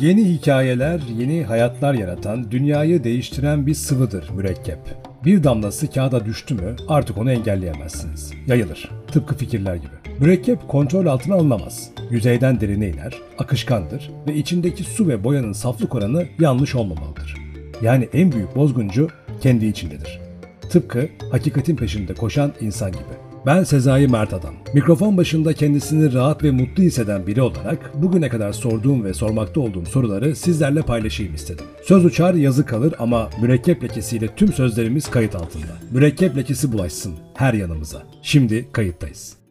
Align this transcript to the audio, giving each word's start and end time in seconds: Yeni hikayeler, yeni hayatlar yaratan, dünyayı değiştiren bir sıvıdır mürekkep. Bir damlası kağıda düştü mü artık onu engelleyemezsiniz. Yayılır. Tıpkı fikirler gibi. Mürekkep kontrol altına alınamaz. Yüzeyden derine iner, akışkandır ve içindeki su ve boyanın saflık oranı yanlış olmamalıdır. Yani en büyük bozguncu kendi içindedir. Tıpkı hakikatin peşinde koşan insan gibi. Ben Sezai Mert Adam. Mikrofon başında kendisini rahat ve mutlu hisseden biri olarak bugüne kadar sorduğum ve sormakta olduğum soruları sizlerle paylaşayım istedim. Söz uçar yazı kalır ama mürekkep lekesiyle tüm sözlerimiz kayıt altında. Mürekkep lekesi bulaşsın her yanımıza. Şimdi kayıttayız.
Yeni 0.00 0.24
hikayeler, 0.24 1.00
yeni 1.18 1.44
hayatlar 1.44 1.94
yaratan, 1.94 2.50
dünyayı 2.50 3.04
değiştiren 3.04 3.66
bir 3.66 3.74
sıvıdır 3.74 4.30
mürekkep. 4.30 4.78
Bir 5.24 5.44
damlası 5.44 5.90
kağıda 5.90 6.24
düştü 6.24 6.54
mü 6.54 6.76
artık 6.88 7.18
onu 7.18 7.32
engelleyemezsiniz. 7.32 8.32
Yayılır. 8.46 8.90
Tıpkı 9.12 9.34
fikirler 9.36 9.74
gibi. 9.74 10.18
Mürekkep 10.20 10.68
kontrol 10.68 11.06
altına 11.06 11.34
alınamaz. 11.34 11.90
Yüzeyden 12.10 12.60
derine 12.60 12.88
iner, 12.88 13.14
akışkandır 13.38 14.10
ve 14.28 14.34
içindeki 14.34 14.84
su 14.84 15.08
ve 15.08 15.24
boyanın 15.24 15.52
saflık 15.52 15.94
oranı 15.94 16.26
yanlış 16.40 16.74
olmamalıdır. 16.74 17.36
Yani 17.82 18.08
en 18.12 18.32
büyük 18.32 18.56
bozguncu 18.56 19.08
kendi 19.40 19.66
içindedir. 19.66 20.20
Tıpkı 20.70 21.08
hakikatin 21.30 21.76
peşinde 21.76 22.14
koşan 22.14 22.52
insan 22.60 22.92
gibi. 22.92 23.21
Ben 23.46 23.64
Sezai 23.64 24.06
Mert 24.06 24.32
Adam. 24.32 24.54
Mikrofon 24.74 25.16
başında 25.16 25.52
kendisini 25.52 26.12
rahat 26.12 26.44
ve 26.44 26.50
mutlu 26.50 26.82
hisseden 26.82 27.26
biri 27.26 27.42
olarak 27.42 28.02
bugüne 28.02 28.28
kadar 28.28 28.52
sorduğum 28.52 29.04
ve 29.04 29.14
sormakta 29.14 29.60
olduğum 29.60 29.86
soruları 29.86 30.36
sizlerle 30.36 30.82
paylaşayım 30.82 31.34
istedim. 31.34 31.64
Söz 31.84 32.04
uçar 32.04 32.34
yazı 32.34 32.66
kalır 32.66 32.94
ama 32.98 33.30
mürekkep 33.40 33.84
lekesiyle 33.84 34.28
tüm 34.36 34.52
sözlerimiz 34.52 35.10
kayıt 35.10 35.34
altında. 35.34 35.72
Mürekkep 35.90 36.36
lekesi 36.36 36.72
bulaşsın 36.72 37.14
her 37.34 37.54
yanımıza. 37.54 38.02
Şimdi 38.22 38.68
kayıttayız. 38.72 39.41